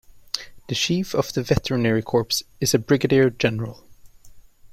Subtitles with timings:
[0.67, 3.83] The Chief of the Veterinary Corps is a Brigadier General.